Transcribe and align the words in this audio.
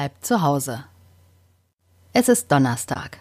bleibt 0.00 0.24
zu 0.24 0.40
Hause. 0.40 0.84
Es 2.14 2.30
ist 2.30 2.50
Donnerstag. 2.50 3.18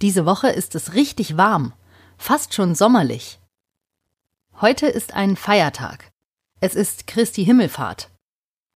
Diese 0.00 0.26
Woche 0.26 0.48
ist 0.48 0.74
es 0.74 0.94
richtig 0.94 1.36
warm, 1.36 1.74
fast 2.18 2.54
schon 2.54 2.74
sommerlich. 2.74 3.38
Heute 4.60 4.88
ist 4.88 5.14
ein 5.14 5.36
Feiertag. 5.36 6.10
Es 6.58 6.74
ist 6.74 7.06
Christi 7.06 7.44
Himmelfahrt. 7.44 8.10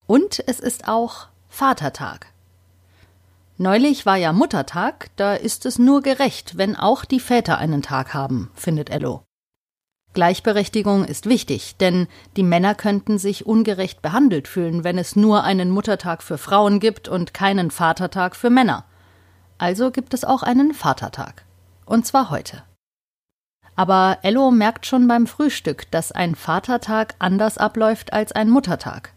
Und 0.06 0.40
es 0.46 0.60
ist 0.60 0.86
auch 0.86 1.26
Vatertag. 1.48 2.32
Neulich 3.58 4.06
war 4.06 4.16
ja 4.16 4.32
Muttertag, 4.32 5.10
da 5.16 5.34
ist 5.34 5.66
es 5.66 5.80
nur 5.80 6.02
gerecht, 6.02 6.56
wenn 6.56 6.76
auch 6.76 7.04
die 7.04 7.18
Väter 7.18 7.58
einen 7.58 7.82
Tag 7.82 8.14
haben, 8.14 8.52
findet 8.54 8.88
Ello. 8.88 9.24
Gleichberechtigung 10.16 11.04
ist 11.04 11.26
wichtig, 11.26 11.76
denn 11.76 12.08
die 12.38 12.42
Männer 12.42 12.74
könnten 12.74 13.18
sich 13.18 13.44
ungerecht 13.44 14.00
behandelt 14.00 14.48
fühlen, 14.48 14.82
wenn 14.82 14.96
es 14.96 15.14
nur 15.14 15.44
einen 15.44 15.68
Muttertag 15.68 16.22
für 16.22 16.38
Frauen 16.38 16.80
gibt 16.80 17.06
und 17.06 17.34
keinen 17.34 17.70
Vatertag 17.70 18.34
für 18.34 18.48
Männer. 18.48 18.86
Also 19.58 19.90
gibt 19.90 20.14
es 20.14 20.24
auch 20.24 20.42
einen 20.42 20.72
Vatertag. 20.72 21.44
Und 21.84 22.06
zwar 22.06 22.30
heute. 22.30 22.62
Aber 23.74 24.16
Ello 24.22 24.50
merkt 24.50 24.86
schon 24.86 25.06
beim 25.06 25.26
Frühstück, 25.26 25.90
dass 25.90 26.12
ein 26.12 26.34
Vatertag 26.34 27.14
anders 27.18 27.58
abläuft 27.58 28.14
als 28.14 28.32
ein 28.32 28.48
Muttertag. 28.48 29.12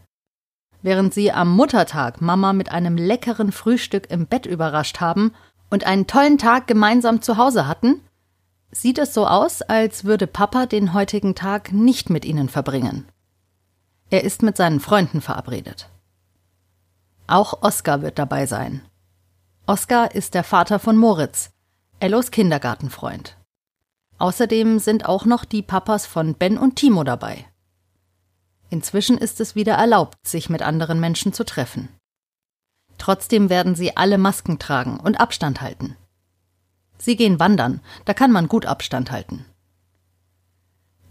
Während 0.81 1.13
sie 1.13 1.31
am 1.31 1.55
Muttertag 1.55 2.19
Mama 2.19 2.51
mit 2.51 2.73
einem 2.73 2.97
leckeren 2.97 3.53
Frühstück 3.53 4.11
im 4.11 4.27
Bett 4.27 4.45
überrascht 4.45 4.99
haben 4.99 5.33
und 5.69 5.85
einen 5.85 6.07
tollen 6.07 6.37
Tag 6.37 6.67
gemeinsam 6.67 7.21
zu 7.21 7.37
Hause 7.37 7.67
hatten, 7.69 8.01
sieht 8.71 8.97
es 8.97 9.13
so 9.13 9.27
aus, 9.27 9.61
als 9.61 10.03
würde 10.03 10.27
Papa 10.27 10.65
den 10.65 10.93
heutigen 10.93 11.35
Tag 11.35 11.71
nicht 11.71 12.09
mit 12.09 12.25
ihnen 12.25 12.49
verbringen. 12.49 13.07
Er 14.09 14.23
ist 14.23 14.41
mit 14.41 14.57
seinen 14.57 14.79
Freunden 14.79 15.21
verabredet. 15.21 15.89
Auch 17.27 17.61
Oskar 17.61 18.01
wird 18.01 18.17
dabei 18.17 18.45
sein. 18.45 18.81
Oskar 19.67 20.15
ist 20.15 20.33
der 20.33 20.43
Vater 20.43 20.79
von 20.79 20.97
Moritz, 20.97 21.51
Ellos 21.99 22.31
Kindergartenfreund. 22.31 23.37
Außerdem 24.17 24.79
sind 24.79 25.05
auch 25.05 25.25
noch 25.25 25.45
die 25.45 25.61
Papas 25.61 26.05
von 26.05 26.33
Ben 26.33 26.57
und 26.57 26.75
Timo 26.75 27.03
dabei. 27.03 27.45
Inzwischen 28.69 29.17
ist 29.17 29.39
es 29.39 29.55
wieder 29.55 29.73
erlaubt, 29.73 30.15
sich 30.25 30.49
mit 30.49 30.61
anderen 30.61 30.99
Menschen 30.99 31.33
zu 31.33 31.43
treffen. 31.43 31.89
Trotzdem 32.97 33.49
werden 33.49 33.75
sie 33.75 33.95
alle 33.95 34.17
Masken 34.17 34.59
tragen 34.59 34.99
und 34.99 35.19
Abstand 35.19 35.61
halten. 35.61 35.95
Sie 36.99 37.15
gehen 37.15 37.39
wandern, 37.39 37.79
da 38.05 38.13
kann 38.13 38.31
man 38.31 38.47
gut 38.47 38.65
Abstand 38.65 39.11
halten. 39.11 39.45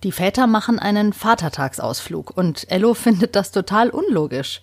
Die 0.05 0.13
Väter 0.13 0.47
machen 0.47 0.79
einen 0.79 1.13
Vatertagsausflug 1.13 2.37
und 2.37 2.71
Ello 2.71 2.95
findet 2.95 3.35
das 3.35 3.51
total 3.51 3.91
unlogisch. 3.91 4.63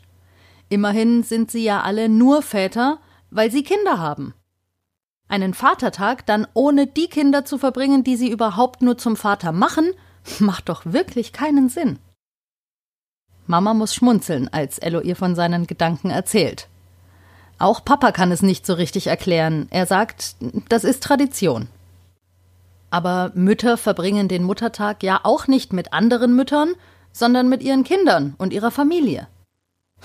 Immerhin 0.69 1.23
sind 1.23 1.51
sie 1.51 1.63
ja 1.63 1.81
alle 1.81 2.07
nur 2.09 2.41
Väter, 2.41 2.99
weil 3.31 3.51
sie 3.51 3.63
Kinder 3.63 3.97
haben. 3.97 4.33
Einen 5.27 5.53
Vatertag 5.53 6.25
dann 6.25 6.47
ohne 6.53 6.87
die 6.87 7.07
Kinder 7.07 7.45
zu 7.45 7.57
verbringen, 7.57 8.03
die 8.03 8.15
sie 8.15 8.29
überhaupt 8.29 8.81
nur 8.81 8.97
zum 8.97 9.15
Vater 9.15 9.51
machen, 9.51 9.91
macht 10.39 10.69
doch 10.69 10.85
wirklich 10.85 11.33
keinen 11.33 11.69
Sinn. 11.69 11.99
Mama 13.47 13.73
muss 13.73 13.93
schmunzeln, 13.93 14.47
als 14.47 14.79
Ello 14.79 15.01
ihr 15.01 15.15
von 15.15 15.35
seinen 15.35 15.67
Gedanken 15.67 16.09
erzählt. 16.09 16.67
Auch 17.57 17.85
Papa 17.85 18.11
kann 18.11 18.31
es 18.31 18.41
nicht 18.41 18.65
so 18.65 18.73
richtig 18.73 19.07
erklären. 19.07 19.67
Er 19.71 19.85
sagt, 19.85 20.35
das 20.69 20.83
ist 20.83 21.03
Tradition. 21.03 21.67
Aber 22.89 23.31
Mütter 23.33 23.77
verbringen 23.77 24.27
den 24.27 24.43
Muttertag 24.43 25.03
ja 25.03 25.21
auch 25.23 25.47
nicht 25.47 25.73
mit 25.73 25.93
anderen 25.93 26.35
Müttern, 26.35 26.75
sondern 27.11 27.49
mit 27.49 27.63
ihren 27.63 27.83
Kindern 27.83 28.35
und 28.37 28.53
ihrer 28.53 28.71
Familie. 28.71 29.27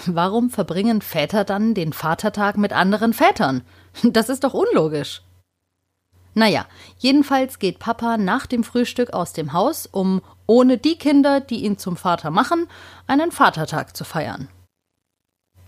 Warum 0.07 0.51
verbringen 0.51 1.03
Väter 1.03 1.45
dann 1.45 1.75
den 1.75 1.93
Vatertag 1.93 2.57
mit 2.57 2.73
anderen 2.73 3.13
Vätern? 3.13 3.63
Das 4.03 4.29
ist 4.29 4.45
doch 4.45 4.55
unlogisch. 4.55 5.23
Naja, 6.35 6.67
jedenfalls 6.99 7.59
geht 7.59 7.81
Papa 7.81 8.17
nach 8.17 8.47
dem 8.47 8.63
Frühstück 8.63 9.13
aus 9.13 9.33
dem 9.33 9.53
Haus, 9.53 9.87
um 9.87 10.23
ohne 10.47 10.79
die 10.79 10.97
Kinder, 10.97 11.41
die 11.41 11.65
ihn 11.65 11.77
zum 11.77 11.97
Vater 11.97 12.31
machen, 12.31 12.69
einen 13.09 13.33
Vatertag 13.33 13.97
zu 13.97 14.05
feiern. 14.05 14.49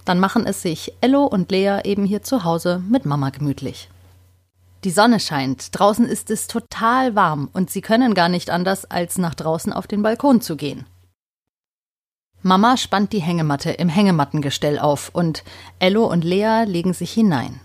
Dann 0.04 0.18
machen 0.18 0.46
es 0.46 0.62
sich 0.62 0.92
Ello 1.00 1.24
und 1.24 1.50
Lea 1.50 1.80
eben 1.84 2.04
hier 2.04 2.22
zu 2.22 2.44
Hause 2.44 2.82
mit 2.88 3.06
Mama 3.06 3.30
gemütlich. 3.30 3.88
Die 4.84 4.90
Sonne 4.90 5.20
scheint, 5.20 5.78
draußen 5.78 6.06
ist 6.06 6.30
es 6.30 6.48
total 6.48 7.14
warm 7.14 7.48
und 7.52 7.70
sie 7.70 7.82
können 7.82 8.14
gar 8.14 8.28
nicht 8.28 8.50
anders, 8.50 8.84
als 8.84 9.16
nach 9.16 9.34
draußen 9.34 9.72
auf 9.72 9.86
den 9.86 10.02
Balkon 10.02 10.40
zu 10.40 10.56
gehen. 10.56 10.86
Mama 12.44 12.76
spannt 12.76 13.12
die 13.12 13.22
Hängematte 13.22 13.70
im 13.70 13.88
Hängemattengestell 13.88 14.80
auf 14.80 15.10
und 15.12 15.44
Ello 15.78 16.06
und 16.06 16.24
Lea 16.24 16.64
legen 16.66 16.92
sich 16.92 17.12
hinein. 17.12 17.60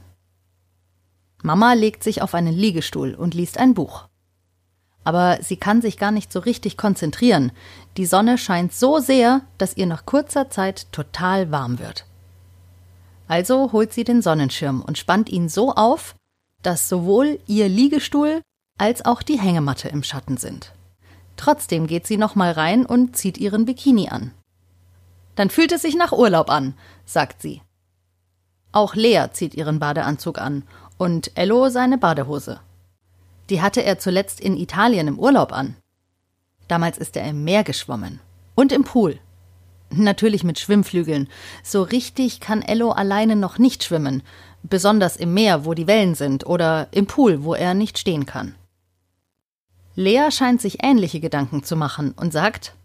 Mama 1.42 1.74
legt 1.74 2.04
sich 2.04 2.22
auf 2.22 2.36
einen 2.36 2.54
Liegestuhl 2.54 3.16
und 3.16 3.34
liest 3.34 3.58
ein 3.58 3.74
Buch. 3.74 4.08
Aber 5.04 5.40
sie 5.42 5.58
kann 5.58 5.82
sich 5.82 5.98
gar 5.98 6.12
nicht 6.12 6.32
so 6.32 6.40
richtig 6.40 6.78
konzentrieren. 6.78 7.52
Die 7.96 8.06
Sonne 8.06 8.38
scheint 8.38 8.74
so 8.74 9.00
sehr, 9.00 9.42
dass 9.58 9.78
ihr 9.78 9.86
nach 9.86 10.06
kurzer 10.06 10.50
Zeit 10.50 10.92
total 10.92 11.50
warm 11.50 11.80
wird. 11.80 12.07
Also 13.28 13.72
holt 13.72 13.94
sie 13.94 14.04
den 14.04 14.22
Sonnenschirm 14.22 14.82
und 14.82 14.98
spannt 14.98 15.30
ihn 15.30 15.50
so 15.50 15.74
auf, 15.74 16.16
dass 16.62 16.90
sowohl 16.90 17.40
ihr 17.48 17.68
Liegestuhl 17.70 18.42
als 18.78 19.06
auch 19.06 19.22
die 19.22 19.40
Hängematte 19.40 19.90
im 19.90 20.04
Schatten 20.04 20.38
sind. 20.38 20.74
Trotzdem 21.36 21.88
geht 21.88 22.08
sie 22.08 22.18
nochmal 22.18 22.52
rein 22.52 22.86
und 22.86 23.16
zieht 23.16 23.38
ihren 23.38 23.66
Bikini 23.66 24.10
an. 24.10 24.32
Dann 25.36 25.50
fühlt 25.50 25.72
es 25.72 25.84
sich 25.84 25.96
nach 25.96 26.12
Urlaub 26.12 26.50
an, 26.50 26.74
sagt 27.06 27.42
sie. 27.42 27.62
Auch 28.72 28.96
Lea 28.96 29.28
zieht 29.32 29.54
ihren 29.54 29.80
Badeanzug 29.80 30.40
an 30.40 30.64
und 30.98 31.32
Ello 31.36 31.70
seine 31.70 31.98
Badehose. 31.98 32.60
Die 33.50 33.62
hatte 33.62 33.84
er 33.84 34.00
zuletzt 34.00 34.40
in 34.40 34.58
Italien 34.58 35.08
im 35.08 35.20
Urlaub 35.20 35.54
an. 35.54 35.76
Damals 36.68 36.98
ist 36.98 37.16
er 37.16 37.30
im 37.30 37.44
Meer 37.44 37.64
geschwommen 37.64 38.20
und 38.56 38.72
im 38.72 38.84
Pool. 38.84 39.20
Natürlich 39.90 40.44
mit 40.44 40.60
Schwimmflügeln. 40.60 41.30
So 41.64 41.82
richtig 41.82 42.40
kann 42.40 42.62
Ello 42.62 42.92
alleine 42.92 43.36
noch 43.36 43.58
nicht 43.58 43.84
schwimmen, 43.84 44.22
besonders 44.64 45.16
im 45.16 45.34
Meer, 45.34 45.66
wo 45.66 45.74
die 45.74 45.88
Wellen 45.88 46.16
sind, 46.16 46.46
oder 46.46 46.88
im 46.92 47.08
Pool, 47.08 47.44
wo 47.44 47.54
er 47.54 47.74
nicht 47.74 47.98
stehen 47.98 48.26
kann. 48.26 48.56
Lea 49.96 50.30
scheint 50.30 50.62
sich 50.62 50.84
ähnliche 50.84 51.20
Gedanken 51.20 51.64
zu 51.64 51.76
machen 51.76 52.12
und 52.12 52.32
sagt 52.32 52.76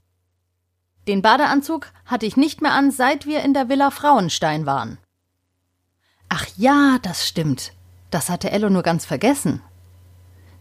Den 1.07 1.23
Badeanzug 1.23 1.89
hatte 2.07 2.27
ich 2.27 2.37
nicht 2.37 2.62
mehr 2.62 2.73
an, 2.73 2.91
seit 2.91 3.27
wir 3.27 3.43
in 3.43 3.53
der 3.53 3.69
Villa 3.69 3.91
Frauenstein 3.91 4.65
waren. 4.65 4.99
Ach 6.29 6.47
ja, 6.57 6.99
das 7.03 7.29
stimmt. 7.29 7.73
Das 8.11 8.31
hatte 8.31 8.51
Ello 8.51 8.71
nur 8.71 8.83
ganz 8.83 9.05
vergessen. 9.05 9.61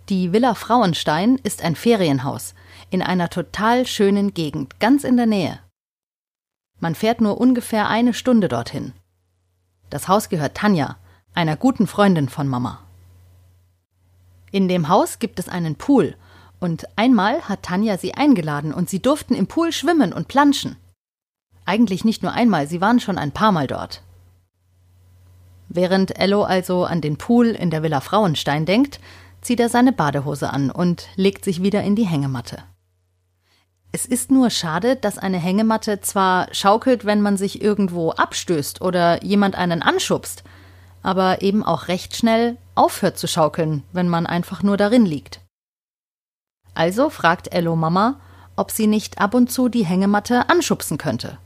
Die 0.10 0.34
Villa 0.34 0.56
Frauenstein 0.56 1.38
ist 1.44 1.64
ein 1.64 1.76
Ferienhaus 1.76 2.54
in 2.90 3.02
einer 3.02 3.30
total 3.30 3.88
schönen 3.88 4.34
Gegend, 4.34 4.80
ganz 4.80 5.06
in 5.06 5.16
der 5.16 5.28
Nähe. 5.28 5.60
Man 6.82 6.96
fährt 6.96 7.22
nur 7.22 7.40
ungefähr 7.40 7.88
eine 7.88 8.14
Stunde 8.14 8.50
dorthin. 8.50 8.92
Das 9.92 10.08
Haus 10.08 10.30
gehört 10.30 10.58
Tanja, 10.58 10.98
einer 11.34 11.56
guten 11.56 11.86
Freundin 11.88 12.28
von 12.28 12.48
Mama. 12.48 12.80
In 14.52 14.68
dem 14.68 14.90
Haus 14.90 15.20
gibt 15.20 15.40
es 15.40 15.48
einen 15.48 15.76
Pool, 15.76 16.16
und 16.60 16.86
einmal 16.96 17.42
hat 17.48 17.64
Tanja 17.64 17.98
sie 17.98 18.16
eingeladen 18.16 18.74
und 18.74 18.90
sie 18.90 19.00
durften 19.00 19.36
im 19.36 19.48
Pool 19.48 19.72
schwimmen 19.72 20.12
und 20.12 20.28
planschen. 20.28 20.76
Eigentlich 21.66 22.04
nicht 22.04 22.24
nur 22.24 22.34
einmal, 22.34 22.68
sie 22.68 22.82
waren 22.82 23.00
schon 23.00 23.18
ein 23.18 23.32
paar 23.32 23.52
Mal 23.52 23.68
dort. 23.68 24.02
Während 25.70 26.20
Ello 26.20 26.44
also 26.44 26.84
an 26.84 27.00
den 27.00 27.18
Pool 27.18 27.48
in 27.48 27.70
der 27.70 27.84
Villa 27.84 28.02
Frauenstein 28.02 28.66
denkt, 28.66 29.00
zieht 29.42 29.60
er 29.60 29.70
seine 29.70 29.92
Badehose 29.92 30.50
an 30.50 30.72
und 30.72 31.08
legt 31.16 31.46
sich 31.46 31.62
wieder 31.62 31.84
in 31.84 31.96
die 31.96 32.08
Hängematte. 32.08 32.64
Es 33.94 34.06
ist 34.06 34.32
nur 34.32 34.50
schade, 34.50 34.96
dass 34.96 35.18
eine 35.18 35.38
Hängematte 35.38 36.00
zwar 36.00 36.48
schaukelt, 36.54 37.06
wenn 37.06 37.22
man 37.22 37.36
sich 37.36 37.62
irgendwo 37.62 38.12
abstößt 38.12 38.82
oder 38.82 39.22
jemand 39.24 39.56
einen 39.56 39.82
anschubst, 39.82 40.44
aber 41.04 41.42
eben 41.42 41.64
auch 41.64 41.90
recht 41.90 42.16
schnell 42.16 42.58
aufhört 42.74 43.18
zu 43.18 43.28
schaukeln, 43.28 43.84
wenn 43.92 44.08
man 44.08 44.26
einfach 44.26 44.64
nur 44.64 44.78
darin 44.78 45.06
liegt. 45.06 45.42
Also 46.74 47.10
fragt 47.10 47.54
Ello 47.54 47.76
Mama, 47.76 48.20
ob 48.56 48.72
sie 48.72 48.88
nicht 48.88 49.20
ab 49.20 49.34
und 49.34 49.52
zu 49.52 49.68
die 49.68 49.86
Hängematte 49.86 50.50
anschubsen 50.50 50.98
könnte. 50.98 51.38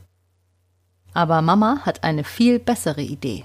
Aber 1.14 1.42
Mama 1.42 1.80
hat 1.82 2.04
eine 2.04 2.22
viel 2.22 2.60
bessere 2.60 3.02
Idee. 3.02 3.44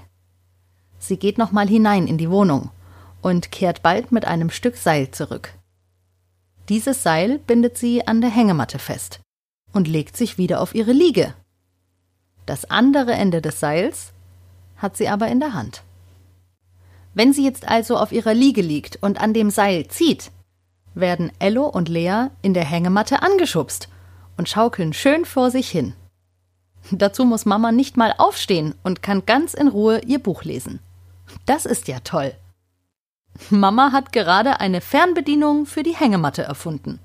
Sie 0.98 1.16
geht 1.16 1.38
nochmal 1.38 1.66
hinein 1.66 2.06
in 2.06 2.18
die 2.18 2.30
Wohnung 2.30 2.70
und 3.20 3.50
kehrt 3.50 3.82
bald 3.82 4.12
mit 4.12 4.26
einem 4.26 4.50
Stück 4.50 4.76
Seil 4.76 5.10
zurück. 5.10 5.54
Dieses 6.68 7.02
Seil 7.02 7.38
bindet 7.38 7.76
sie 7.76 8.06
an 8.06 8.20
der 8.20 8.30
Hängematte 8.30 8.78
fest 8.78 9.20
und 9.72 9.88
legt 9.88 10.16
sich 10.16 10.38
wieder 10.38 10.60
auf 10.60 10.74
ihre 10.74 10.92
Liege. 10.92 11.34
Das 12.46 12.70
andere 12.70 13.12
Ende 13.12 13.40
des 13.42 13.60
Seils 13.60 14.12
hat 14.76 14.96
sie 14.96 15.08
aber 15.08 15.28
in 15.28 15.40
der 15.40 15.54
Hand. 15.54 15.82
Wenn 17.14 17.32
sie 17.32 17.44
jetzt 17.44 17.68
also 17.68 17.96
auf 17.98 18.12
ihrer 18.12 18.34
Liege 18.34 18.62
liegt 18.62 18.96
und 19.02 19.20
an 19.20 19.34
dem 19.34 19.50
Seil 19.50 19.86
zieht, 19.88 20.30
werden 20.94 21.32
Ello 21.38 21.66
und 21.66 21.88
Lea 21.88 22.28
in 22.42 22.54
der 22.54 22.64
Hängematte 22.64 23.22
angeschubst 23.22 23.88
und 24.36 24.48
schaukeln 24.48 24.92
schön 24.92 25.24
vor 25.24 25.50
sich 25.50 25.70
hin. 25.70 25.94
Dazu 26.90 27.24
muss 27.24 27.44
Mama 27.44 27.70
nicht 27.70 27.96
mal 27.96 28.14
aufstehen 28.18 28.74
und 28.82 29.02
kann 29.02 29.24
ganz 29.24 29.54
in 29.54 29.68
Ruhe 29.68 30.00
ihr 30.06 30.18
Buch 30.18 30.42
lesen. 30.44 30.80
Das 31.46 31.64
ist 31.64 31.88
ja 31.88 32.00
toll. 32.00 32.34
Mama 33.50 33.92
hat 33.92 34.12
gerade 34.12 34.60
eine 34.60 34.80
Fernbedienung 34.80 35.66
für 35.66 35.82
die 35.82 35.96
Hängematte 35.96 36.42
erfunden. 36.42 37.00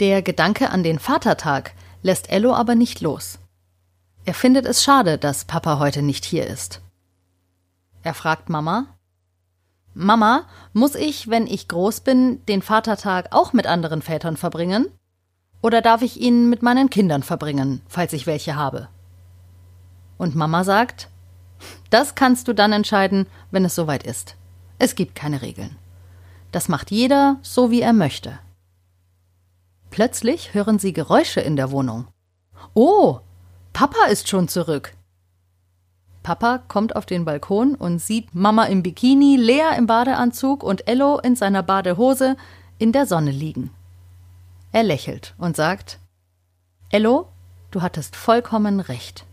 Der 0.00 0.22
Gedanke 0.22 0.70
an 0.70 0.82
den 0.82 0.98
Vatertag 0.98 1.72
lässt 2.02 2.30
Ello 2.30 2.54
aber 2.54 2.74
nicht 2.74 3.00
los. 3.00 3.38
Er 4.24 4.34
findet 4.34 4.66
es 4.66 4.84
schade, 4.84 5.18
dass 5.18 5.44
Papa 5.44 5.78
heute 5.78 6.02
nicht 6.02 6.24
hier 6.24 6.46
ist. 6.46 6.82
Er 8.02 8.14
fragt 8.14 8.48
Mama 8.48 8.86
Mama, 9.94 10.44
muss 10.72 10.94
ich, 10.94 11.28
wenn 11.28 11.48
ich 11.48 11.66
groß 11.66 12.00
bin, 12.00 12.44
den 12.46 12.62
Vatertag 12.62 13.28
auch 13.32 13.52
mit 13.52 13.66
anderen 13.66 14.00
Vätern 14.00 14.36
verbringen? 14.36 14.86
Oder 15.60 15.82
darf 15.82 16.02
ich 16.02 16.20
ihn 16.20 16.48
mit 16.48 16.62
meinen 16.62 16.88
Kindern 16.88 17.24
verbringen, 17.24 17.80
falls 17.88 18.12
ich 18.12 18.26
welche 18.26 18.54
habe? 18.54 18.88
Und 20.16 20.36
Mama 20.36 20.62
sagt 20.62 21.08
Das 21.90 22.14
kannst 22.14 22.48
du 22.48 22.52
dann 22.52 22.72
entscheiden, 22.72 23.26
wenn 23.50 23.64
es 23.64 23.74
soweit 23.74 24.02
ist. 24.02 24.36
Es 24.78 24.94
gibt 24.94 25.14
keine 25.14 25.42
Regeln. 25.42 25.76
Das 26.52 26.68
macht 26.68 26.90
jeder 26.90 27.38
so, 27.42 27.70
wie 27.70 27.82
er 27.82 27.92
möchte. 27.92 28.38
Plötzlich 29.90 30.54
hören 30.54 30.78
sie 30.78 30.92
Geräusche 30.92 31.40
in 31.40 31.56
der 31.56 31.70
Wohnung. 31.70 32.06
Oh, 32.74 33.20
Papa 33.72 34.06
ist 34.06 34.28
schon 34.28 34.48
zurück. 34.48 34.94
Papa 36.22 36.58
kommt 36.68 36.94
auf 36.94 37.06
den 37.06 37.24
Balkon 37.24 37.74
und 37.74 38.00
sieht 38.00 38.34
Mama 38.34 38.64
im 38.64 38.82
Bikini, 38.82 39.36
Lea 39.36 39.76
im 39.76 39.86
Badeanzug 39.86 40.62
und 40.62 40.86
Ello 40.86 41.18
in 41.18 41.36
seiner 41.36 41.62
Badehose 41.62 42.36
in 42.78 42.92
der 42.92 43.06
Sonne 43.06 43.30
liegen. 43.30 43.70
Er 44.72 44.82
lächelt 44.82 45.34
und 45.38 45.56
sagt 45.56 45.98
Ello, 46.90 47.28
du 47.70 47.82
hattest 47.82 48.14
vollkommen 48.14 48.80
recht. 48.80 49.24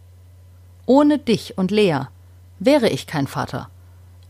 Ohne 0.86 1.18
dich 1.18 1.58
und 1.58 1.72
Lea 1.72 2.08
wäre 2.60 2.90
ich 2.90 3.08
kein 3.08 3.28
Vater, 3.28 3.70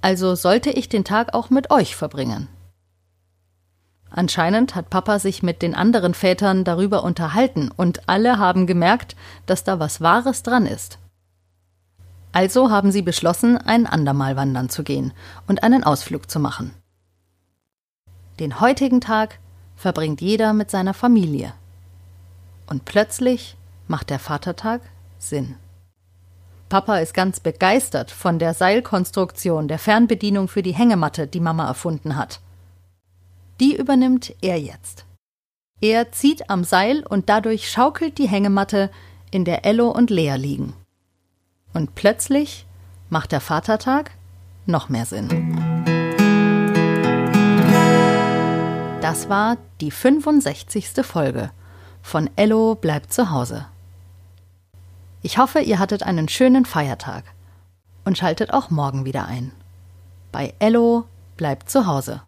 also 0.01 0.35
sollte 0.35 0.69
ich 0.69 0.89
den 0.89 1.03
Tag 1.03 1.33
auch 1.33 1.49
mit 1.49 1.71
euch 1.71 1.95
verbringen. 1.95 2.47
Anscheinend 4.09 4.75
hat 4.75 4.89
Papa 4.89 5.19
sich 5.19 5.43
mit 5.43 5.61
den 5.61 5.75
anderen 5.75 6.13
Vätern 6.13 6.63
darüber 6.63 7.03
unterhalten 7.03 7.69
und 7.75 8.07
alle 8.07 8.37
haben 8.37 8.65
gemerkt, 8.65 9.15
dass 9.45 9.63
da 9.63 9.79
was 9.79 9.99
Wahres 9.99 10.41
dran 10.41 10.65
ist. 10.65 10.99
Also 12.31 12.69
haben 12.69 12.91
sie 12.91 13.01
beschlossen, 13.01 13.57
ein 13.57 13.85
andermal 13.85 14.35
wandern 14.35 14.69
zu 14.69 14.83
gehen 14.83 15.13
und 15.47 15.63
einen 15.63 15.83
Ausflug 15.83 16.29
zu 16.29 16.39
machen. 16.39 16.73
Den 18.39 18.59
heutigen 18.59 19.01
Tag 19.01 19.39
verbringt 19.75 20.21
jeder 20.21 20.53
mit 20.53 20.69
seiner 20.69 20.93
Familie. 20.93 21.53
Und 22.67 22.85
plötzlich 22.85 23.57
macht 23.87 24.09
der 24.09 24.19
Vatertag 24.19 24.81
Sinn. 25.17 25.55
Papa 26.69 26.97
ist 26.97 27.13
ganz 27.13 27.39
begeistert 27.39 28.09
von 28.11 28.39
der 28.39 28.53
Seilkonstruktion 28.53 29.67
der 29.67 29.79
Fernbedienung 29.79 30.47
für 30.47 30.63
die 30.63 30.73
Hängematte, 30.73 31.27
die 31.27 31.39
Mama 31.39 31.67
erfunden 31.67 32.15
hat. 32.15 32.41
Die 33.59 33.75
übernimmt 33.75 34.33
er 34.41 34.59
jetzt. 34.59 35.05
Er 35.81 36.11
zieht 36.11 36.49
am 36.49 36.63
Seil 36.63 37.05
und 37.05 37.29
dadurch 37.29 37.69
schaukelt 37.69 38.17
die 38.17 38.27
Hängematte, 38.27 38.89
in 39.31 39.45
der 39.45 39.65
Ello 39.65 39.89
und 39.89 40.09
Lea 40.09 40.35
liegen. 40.35 40.73
Und 41.73 41.93
plötzlich 41.95 42.65
macht 43.09 43.31
der 43.31 43.41
Vatertag 43.41 44.11
noch 44.65 44.89
mehr 44.89 45.05
Sinn. 45.05 45.27
Das 49.01 49.29
war 49.29 49.57
die 49.81 49.91
65. 49.91 51.03
Folge 51.03 51.51
von 52.01 52.29
Ello 52.35 52.75
bleibt 52.75 53.11
zu 53.11 53.29
Hause. 53.29 53.65
Ich 55.25 55.39
hoffe, 55.39 55.59
ihr 55.59 55.79
hattet 55.79 56.03
einen 56.03 56.27
schönen 56.27 56.65
Feiertag 56.65 57.23
und 58.03 58.15
schaltet 58.15 58.53
auch 58.53 58.69
morgen 58.69 59.05
wieder 59.05 59.25
ein. 59.25 59.51
Bei 60.31 60.53
Ello 60.59 61.05
bleibt 61.35 61.67
zu 61.67 61.87
Hause. 61.87 62.21